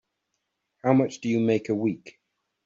[0.83, 2.19] How much do you make a week?